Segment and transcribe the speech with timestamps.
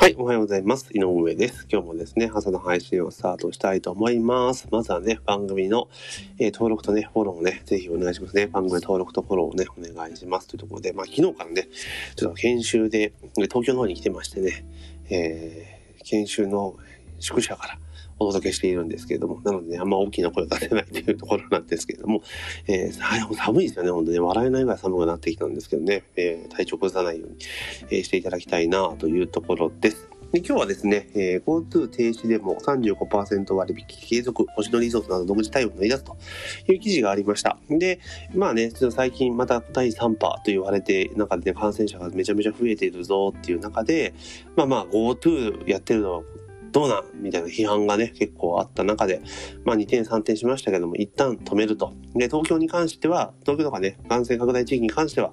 [0.00, 0.88] はい、おはようございます。
[0.94, 1.66] 井上です。
[1.70, 4.66] 今日もですね、朝の配信をスタートしたいと思います。
[4.70, 5.90] まずはね、番組の、
[6.38, 8.46] えー登録とね、フォローをね、ぜひお願いしますね。
[8.46, 10.48] 番組登録とフォローをね、お願いします。
[10.48, 11.68] というところで、まあ、昨日からね、
[12.16, 14.64] ちょっと研修で、東京の方に来てましてね、
[15.10, 16.76] えー研修の
[17.18, 17.78] 宿舎から
[18.18, 22.22] お届けしているんですけれども、なのでね、あんま大きな声を出せないというところなんですけれども、
[22.66, 24.20] えー寒いですよね、本当に、ね。
[24.20, 27.36] 笑えないぐらい寒くなってきたんですけどね、えー体調崩さないように、
[27.90, 30.08] えーしていただきたいなというところです。
[30.32, 36.16] で今日はですね、えー GoTo 停止でも35%割引継続、星野リゾートなど独自対応に乗り出すと
[36.68, 37.58] いう記事がありました。
[37.68, 37.98] で、
[38.32, 44.14] まあね、ちょっと最近また第3波と言われて、中でね、感染者がめちゃめちゃ増えているぞっていう中で、
[44.54, 46.22] まあまあ GoTo やってるのは
[46.72, 49.20] どうなんみたいな批判がね、結構あった中で、
[49.64, 51.92] まあ2点3点しましたけども、一旦止めると。
[52.14, 55.32] で、東京に関しては、東京とかね、感染拡大地域に関しては、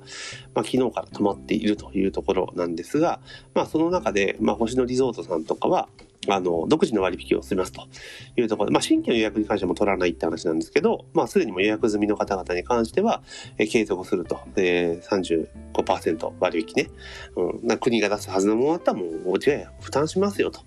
[0.56, 3.20] まあ昨日から止まっているというところなんですが、
[3.54, 5.90] まあその中で、まあ星野リゾートさんとかは、
[6.28, 7.88] あの、独自の割引をしますと
[8.36, 13.22] いうところで、まあ新規の予約に関しても取らないって話なんですけど、まあすでにも予約済みの方々に関しては、
[13.58, 16.90] えー継続すると、えー、35%割引ね。
[17.36, 20.62] うん、な国が出すはずのものだったらもうおじや負担しますよと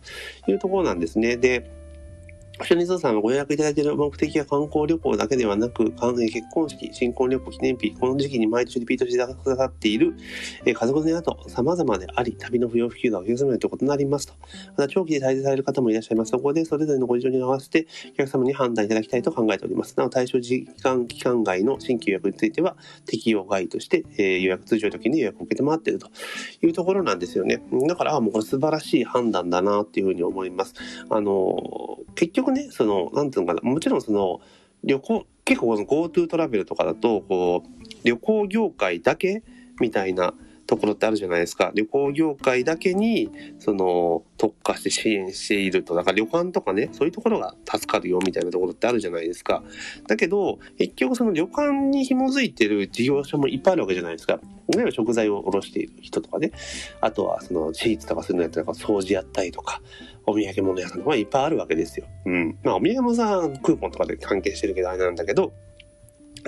[0.46, 1.36] いうところなんですね。
[1.36, 1.79] で、
[2.60, 10.14] 星野リゾーさんがご予約いただいている目的は観光旅行だけではなく、関連結婚式、新婚旅行、記念日、この時期に毎年リピートしてくださっている、
[10.66, 14.34] え家族連れなど様々であり、旅の不要不急がお客様にと異なりますと。
[14.76, 16.32] また長期で滞在される方もいらっしゃいます。
[16.32, 19.94] そこでそれぞれのご事情に合わせてお客様に判断いただきたいと考えております。
[19.96, 26.10] なお対象時間期間外の新規予約については適用外として、え予約通常時に予約を受けて回っていると
[26.60, 27.62] いうところなんですよね。
[27.88, 30.74] だから、もう素晴らしい判断だなっていうふうに思います。
[31.08, 34.40] あの結局ね、その、なんていうのかな、もちろんその、
[34.84, 39.42] 旅行、結構この GoTo トラベルとかだと、こう、旅行業界だけ
[39.80, 40.34] みたいな
[40.70, 41.72] ところってあるじゃないですか。
[41.74, 45.96] 旅行業界だけに、その、特化して支援していると。
[45.96, 49.64] だから旅館とかね、そういうところが助かるよみたいなところってあるじゃないですか。
[50.06, 54.38] だけど、結局その旅館に紐づいてる事業者もいっぱいあるわけじゃないですか。
[54.68, 56.52] 例えば食材を卸している人とかね。
[57.00, 59.82] あとはそのシーツとかするのやったら掃除やったりとか、
[60.24, 62.06] お土産物屋さんとかいっぱいあるわけですよ。
[62.26, 62.56] うん。
[62.62, 65.52] まあお土産物さんクーポンとかで関係してるけどあれなんだけど、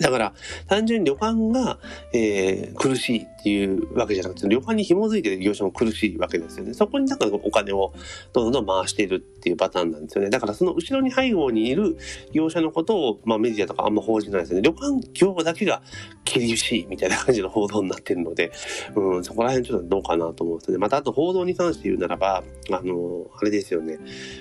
[0.01, 0.35] だから、
[0.69, 1.79] 単純に旅館が、
[2.13, 6.75] えー苦しいっていうわけじゃなくて、旅館に紐づいてる業者も苦しいわけですよね。
[6.75, 7.93] そこにだかお金を
[8.33, 10.31] どんどん回しているっていうパターンなんですよね。
[10.31, 11.97] だからその後ろに背後にいる
[12.33, 14.63] 業者のことを、まあメディアとかあんま報じないですよね。
[14.63, 15.83] 旅館業だけが
[16.25, 18.53] 厳しいみたいな感じの報道になってるので、
[18.95, 20.79] うん、そこら辺ちょっとどうかなと思うんですね。
[20.79, 23.99] またあと報道に関して言うならば、あの、あれですよね。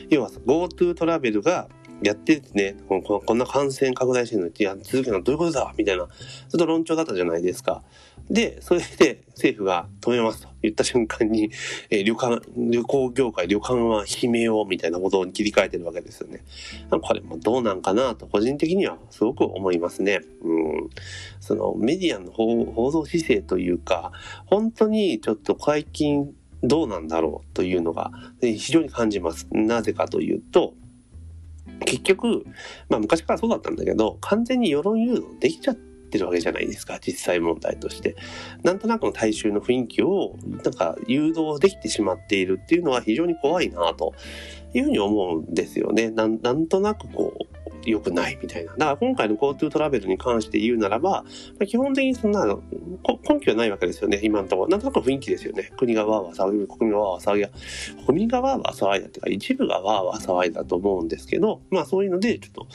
[0.09, 1.69] 要は GoTo トラベルが
[2.01, 6.11] やっててね、こんこんこんな感染拡大してるのにや続けるのはどういうことだみたいな、ちょ
[6.55, 7.83] っと論調だったじゃないですか。
[8.29, 11.51] で、それで政府が止めますと言った瞬間に、
[11.89, 16.43] えー旅館、旅行業界、旅館は悲鳴をみたいなことに切り替えてるわけですよね。
[16.89, 20.21] これもどうなんかなと個人的にはすごく思いますね。
[20.43, 20.89] うん。
[21.39, 24.11] そのメディアの報道姿勢というか、
[24.45, 29.47] 本当にちょっと最近どうなんだろうというのが非常に感じます。
[29.51, 30.73] なぜかというと、
[31.85, 32.45] 結局、
[32.89, 38.15] まあ昔からそうだったんだけど、完全に世論誘導できちゃってるわけじゃないですか、実際問題として。
[38.63, 44.13] なんとなくの大衆の雰囲気を、なんか誘導できてしまっているっていうのは非常に怖いなと
[44.73, 46.11] いうふうに思うんですよね。
[46.11, 48.73] なんとなくこう、良くないみたいな。
[48.73, 51.25] だから今回の GoTo トラベルに関して言うならば、
[51.59, 54.69] ま基本的にそんな根拠はないわけですよね、今のところ。
[54.69, 55.71] なんとなく雰囲気ですよね。
[55.77, 57.49] 国がわーわー騒ぎ、国民がわーわー騒ぎや、
[58.05, 62.67] 国民がわーわー騒いだっていうか、一部がわーわー騒いだと思うんですけど、まあそういうので、ちょっと、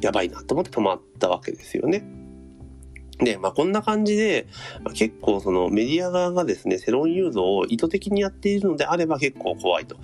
[0.00, 2.21] やばいなと思って止まったわけですよね。
[3.18, 4.46] で、まあこんな感じで、
[4.94, 9.96] 結構そのメディア側がですね、世論誘導を意図的にやっているのであれば結構怖いと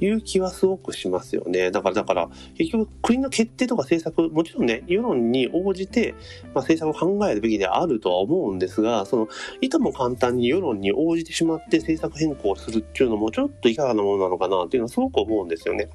[0.00, 1.70] いう気はすごくしますよね。
[1.70, 6.14] だから、だから、結局国の決定とか政策、もちろんね、世論に応じて、
[6.54, 9.28] まあ、政策を考えるべきであるとは思うんですが、その、
[9.60, 15.88] いとも簡単に世論に応じてしまって政策変更するっていうのもちょっといかがなものなのかなっていうのはすごく思うんですよね。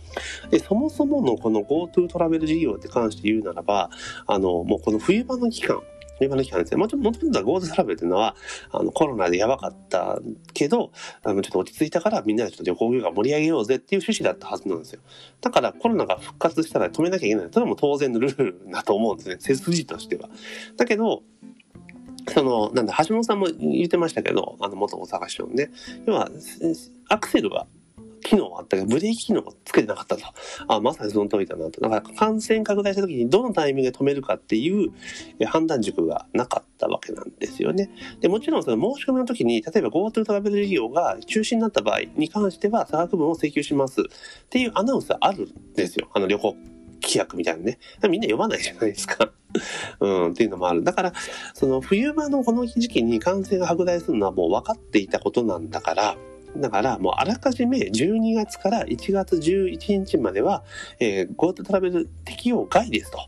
[0.49, 3.89] で、そもそものこの GoTo トラベル事業って関して言うならば、
[4.27, 5.81] あの、もうこの冬場の期間、
[6.19, 6.77] 冬場の期間ですね。
[6.77, 8.35] もちろん、もともとは GoTo トラベルっていうのは、
[8.71, 10.19] あの、コロナでやばかった
[10.53, 10.91] けど、
[11.23, 15.01] あの、ちょっと落ち着いたからみんなでちょっと旅行業界盛り上げようぜっていう趣旨だったはずなんですよ。
[15.41, 17.47] だからコロナが復活したら止めなきゃいけない。
[17.51, 19.37] それも当然のルールだと思うんですね。
[19.39, 20.29] 背筋としては。
[20.77, 21.23] だけど、
[22.27, 25.71] その、なんだ、橋本さんも言ってましたけど、あの、元大阪市長ね。
[26.05, 26.29] 要は、
[27.07, 27.65] アクセルが
[28.29, 30.23] 機能あったけど、ブレーキ機能をつけてなかったと。
[30.67, 31.81] あ、まさにその通りだなと。
[31.81, 34.91] だから感染拡大した時にどのタイミングで止めるかっていう
[35.47, 37.89] 判断軸がなかったわけなんですよね。
[38.21, 44.03] で、もちろんその申し込みの時に、例えば GoTo トラベル事業が中止になった場合に関しては差額分を請求しますっ
[44.49, 46.09] ていうアナウンスはあるんですよ。
[46.13, 46.55] あの旅行
[47.01, 47.79] 規約みたいなね。
[48.03, 49.31] みんな読まないじゃないですか。
[49.99, 50.83] うん、っていうのもある。
[50.83, 51.13] だから、
[51.53, 56.17] その冬場のこの時期に感染が拡大するのはもう分かっていたことなんだから、
[56.57, 60.63] だからもうあらかじめ12月から1月11日までは、
[60.99, 63.19] えー、GoTo トラベル適用外ですと。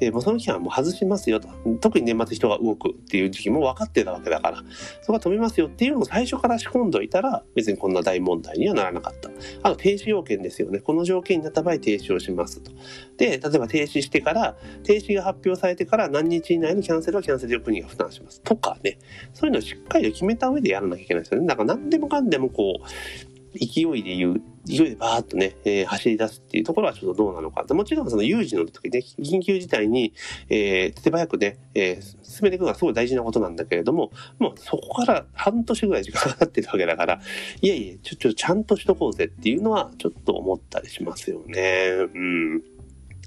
[0.00, 1.48] えー、もうその期間はもう外しますよと。
[1.80, 4.62] 特に年末人が動くっていう時期も分かってたわけだから、
[5.02, 9.30] そこは止めますよっていうのを最初から仕込んどいたら、別にこんな大問題にはならなかった。
[9.62, 10.80] あと停止要件ですよね。
[10.80, 12.70] この条件になった場合停止をしますと。
[13.16, 18.40] で、例えば停止してから、停止が発表されてから何日以内のキャンセルはキャンセル料国が負担します。
[18.42, 18.98] とかね。
[19.32, 21.46] そういうのをしっかりと決めた上でやらなきゃいけないですよね。
[21.46, 23.25] だから何でもかんでもこう、
[23.58, 27.64] 勢いで言う、勢いでバーッとね、えー、走り出すっていうところはちょっとどうなのか。
[27.74, 30.12] もちろんその有事の時ね、緊急事態に、
[30.48, 37.20] えー、手早くね、えー、進めていくのはすごい大事なことなんだけれども、もうそこから半年ぐらい時間がかかってるわけだから、
[37.60, 41.90] いやいや、ちょ、ちょ、ちゃんとしとこうぜっていうのはちょっと思ったりしますよね。
[42.14, 42.75] うん。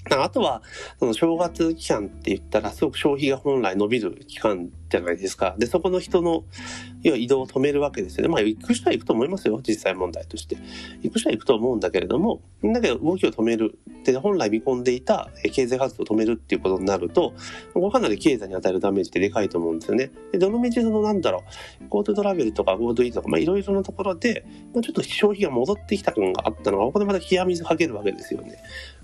[0.09, 0.63] あとは、
[0.99, 5.55] その正月期間って言ったら、すごく消費が本来伸びる期間じゃないですか。
[5.59, 6.45] で、そこの人の、
[7.03, 8.29] 移動を止めるわけですよね。
[8.29, 9.61] まあ、行く人は行くと思いますよ。
[9.65, 10.57] 実際問題として。
[11.01, 13.77] 行く人は行くと思うんだけれども、だけど動きを止める。
[14.03, 17.33] で、本来見込んでいた経済活動を止めるっていうことになると、
[17.91, 20.11] かなり経済に与えるダメージってでかいと思うんですよね。
[20.31, 21.43] で、どの道そのなんだろ
[21.81, 28.57] う、GoTo トラベルとか GoTo イートとか、まあ、いろいろなところで、まあ、ちょっと消費が戻ってきた感があったのが、ここでまた冷や水かけるわけですよね。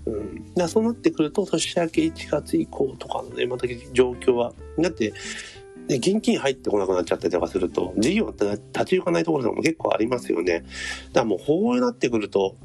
[0.06, 0.54] うん。
[0.54, 5.12] だそうなってくると、年明け1月以降とかのね、また状況は、だって、
[5.88, 10.60] で、現金入ってこなくなっちゃったりとかすると、事業って立ち行かないところとかも結構ありますよね。
[10.60, 10.70] だか
[11.20, 12.56] らもう、こうなってくると、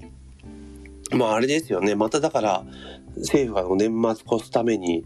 [1.12, 1.96] まああれですよね。
[1.96, 2.66] まただから、
[3.18, 5.04] 政府が年末越すために、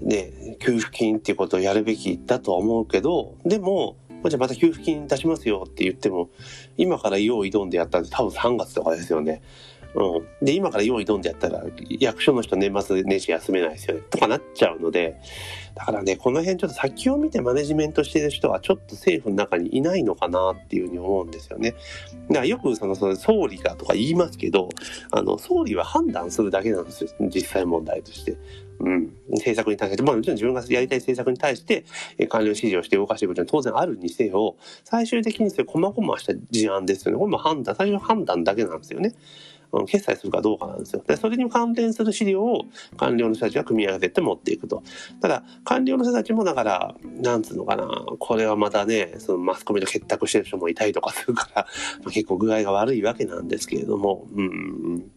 [0.00, 3.96] ね、給付金っていうことをやるべきだとは思うけど、でも、
[4.28, 6.30] じゃあまた給付金出しますよって言っても、
[6.76, 9.42] 今から用意どんでやったんで多分3月とかですよね。
[9.98, 10.46] うん。
[10.46, 11.62] で、今から用意どんでやったら、
[11.98, 14.02] 役所の人年末年始休めないですよね。
[14.10, 15.16] とかなっちゃうので、
[15.74, 21.74] だからね、この辺ちょっと先を見てマネジメントしてる人はちょっと政府の中にいないのかなっていうふうに思うんですよね。
[22.28, 24.68] だからよくその、その総理がとか言いますけど、
[25.10, 27.10] あの、総理は判断するだけなんですよ。
[27.28, 28.36] 実際問題として。
[28.80, 31.84] うん、政策に対して、まあもちろん自分がやりたい政策に対して、
[32.16, 37.18] え、官僚指示をして動かしていくことは当然あるにせよ、最終的にそれ細々した事案ですよね。
[37.18, 39.14] これも判断、最初の判断だけなんですよね。
[39.86, 41.02] 決済するかどうかなんですよ。
[41.06, 42.64] で、それに関連する資料を
[42.96, 44.82] 官僚の人たちが組み合わせて持っていくと。
[45.20, 47.86] ただ、官僚の人たちもだから、なんつうのかな、
[48.18, 51.66] これはまたね、そのマスコミと結託してる人もいたりとかするから、
[52.10, 55.10] 結構具合が悪いわけなんですけれども、うん、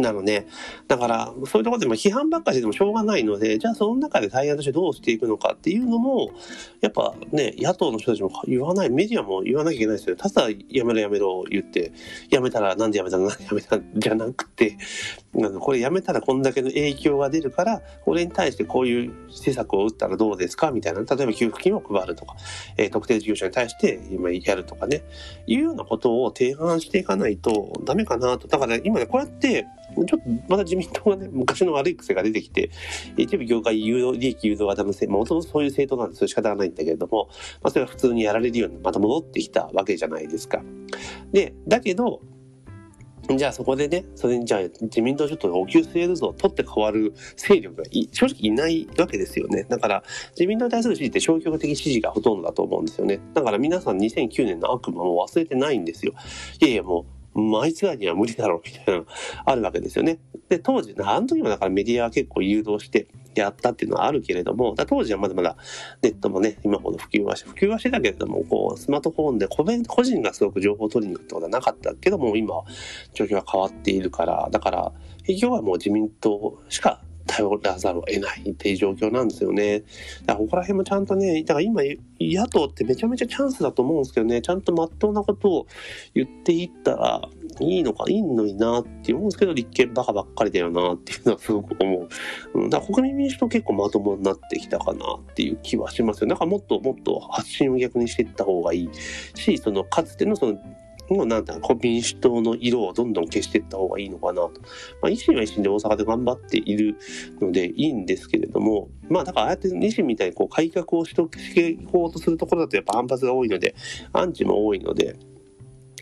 [0.00, 0.46] なので、
[0.88, 6.30] だから、そういうところでも批判ばっかしてもしょうがないので、じゃあその中で対案としてどうしていくのかっていうのも、
[6.80, 10.16] やっぱね、野党の人たちも言わない、メディアも言わなきゃいけないですよ。
[10.16, 11.92] ただ、やめろやめろ言って、
[12.30, 14.76] やめたらなんでやめたのなんでやめたじゃなくて、
[15.32, 22.36] なんかこれやめたらこんだけの影響が出るから、これに対してこういう施策を打ったらどうですかみたいな、例えば給付金を配るとか、
[22.76, 25.02] えー、特定事業者に対して今やるとかね、
[25.46, 28.48] いうようなことを提案していかないとダメかなと。
[28.48, 30.18] だから、今ね、こうやって、ちょっと
[30.48, 32.70] また自民党がね、昔の悪い癖が出てきて、
[33.16, 37.28] 一部業界誘導、利益誘導型のせい、もともとそういう政党なんでそれ仕方がないんだけれども、
[37.62, 40.62] まあそれが普通にやられるようにまた戻ってきたわけじゃないですか。
[41.32, 42.20] で、だけど、
[43.36, 49.64] じゃあそこでね、それにじゃあ自民党ちょっとお給据えるぞ、取って変わる勢力が正直いないわけですよね。
[49.68, 53.20] だから自民党に対する支持って消極的支持がほとんどだと思うんですよね。
[53.34, 56.12] だから皆さん2009年の悪魔も忘れてないんですよ。
[56.60, 59.06] いやいやもうあいつらには無理だろうみたいなの
[59.44, 60.18] あるわけですよね。
[60.48, 65.56] で、当時、あの時もだからメディアは結構誘導してやったっていうのはあるけれども、当時はまだまだ
[66.02, 69.64] ネットもね、今ほど普及はして、普及はしてたけれども、こう、スマートフォンで個
[70.02, 72.54] 人がすごく情報を取りに行くってことはなかったけども、今、
[73.14, 79.80] 状況は変わっているから、だから、企業はもう自民党しか頼らざるを得ないっていう状況なんですよね。
[80.26, 81.82] だからここら辺もちゃんとね、だから今
[82.20, 85.66] 野党ってめちゃめちゃチャンスだと思うんですけどね、ちゃんとまっとうなことを
[86.14, 87.28] 言っていったら
[87.60, 92.08] いいのか、いいのになって思うんですけど、立憲バカばっかりだよなっていうのはすごく思う。
[92.68, 96.28] だから国民民主党結構まともになってきたかなっていう気はしますよ。
[96.28, 98.90] だからもっともっと発信を逆にしていった方がいい
[99.34, 100.58] し、そのかつてのその
[101.10, 104.52] もうなんだ民主党の色をどんどん消していった方がいいのかなと。
[105.02, 106.96] まあ、維新は維新で大阪で頑張っている
[107.40, 111.14] のでいいんですけれども、まあだからああやって維新みたいにこう改革をし
[111.54, 113.74] ていこうとするところだとやっぱ反発が多いので、
[114.12, 115.16] アンチも多いので、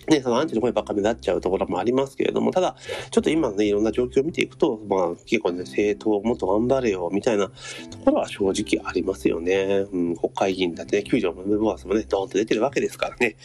[0.09, 2.77] ね、そのアンチの声ばっかりになっちゃうところもありますけれども、ただ、
[3.11, 7.49] ちょっと今のね、いろんな状況を見ていくと、まあ、結構ね、政党もっと頑張れよ、みたいな
[7.91, 9.87] ところは正直ありますよね。
[9.93, 13.37] うん、国会議員だってね、救助のメモアスもね、ドーンと出てるわけですからね。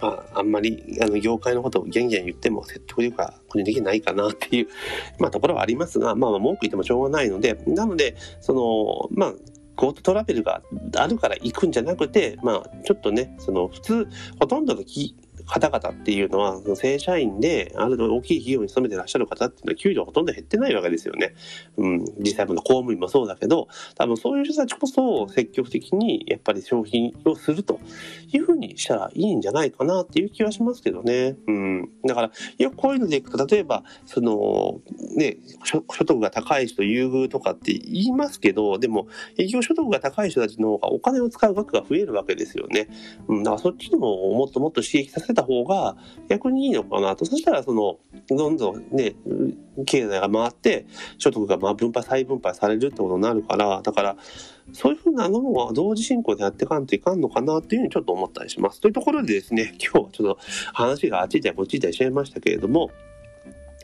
[0.00, 4.68] まあ、あんまり、あの、業界のことをギャンギャン言っても説得力は個人的にないかなっていう、
[5.18, 9.34] まあ、ところはありますが、まあ、文句言ってもしょうがないので、なので、その、まあ、
[9.80, 10.62] GoTo トラベルが
[10.96, 14.08] あるから行くんじゃなくて、まあ、ちょっとね、その普通、
[14.38, 14.82] ほとんどの
[15.46, 21.34] 方々っていうのは、正社員で、ある大きい企業に勤めてらっしゃる方っていうのは、給料ほとんど減ってないわけですよね。
[21.76, 27.80] うん、実際の公務員もそうだけど、多分そういう人たちこそ積極的にやっぱり消費をすると
[28.32, 31.36] いうふうにしたらいいんじゃないかなっていう気はしますけどね。
[31.46, 31.90] うん。
[32.04, 34.80] だから、よくこういうのでいくと、例えば、その、
[35.16, 42.88] ね、所得が高い人優遇とかって言いますけど、でも、営業所得が高い人たちの方がお金を使う額が増えるわけですよね。
[43.28, 45.96] うん、だからそっちのをもっともっと刺激させた方が
[46.28, 47.24] 逆にいいのかなと。
[47.24, 49.14] そしたら、その、どんどんね、
[49.86, 50.86] 経済が回って、
[51.18, 54.16] 所得がまあ分配、再分配されるってことになるから、だから、
[54.72, 58.80] そういうふうなのは同時進行でやっていかんといかんのかなっていうふうにちょっと思ったりします。
[58.80, 60.38] というところでですね、今日はちょっと
[60.72, 62.90] 話があっち行ったりこっち行ったりしちゃいましたけれども、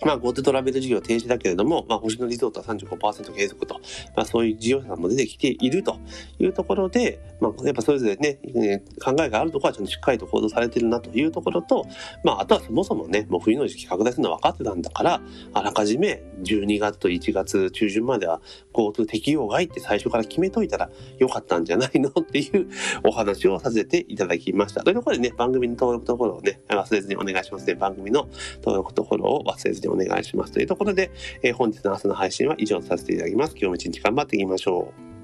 [0.04, 3.80] まあ、GoTo トラベル事業停止だけれども、まあ、星野リゾートは35%継続と、
[4.14, 5.98] まあ、そういう事業者さんも出てきていると
[6.38, 11.86] いうところで、まあ、やっぱそれぞれね、考えがあるところはちゃんとしっかりと行動されてるなというところと、
[12.24, 15.20] まあ、あとはそもそもね、もう冬の時期拡大するのは分かってたんだから、
[15.54, 18.40] あらかじめ12月と1月中旬までは
[18.74, 22.68] GoTo 適用外って最初から決めといたらよかったんじゃないのっていう
[23.04, 24.82] お話をさせていただきました。
[24.82, 27.74] というところでね、番組の登録とフォローをね、忘れずにお願いしますね。
[27.74, 30.52] 番組の登録とフォローを忘れずにお願いします。
[30.52, 31.10] というところで、
[31.42, 33.52] えー、本日の朝の配信は以上とさせていただきます。
[33.52, 35.15] 今日も一日頑張っていきましょう。